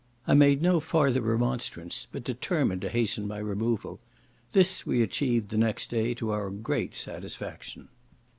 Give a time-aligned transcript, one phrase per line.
[0.25, 3.99] I made no farther remonstrance, but determined to hasten my removal.
[4.51, 7.87] This we achieved the next day to our great satisfaction.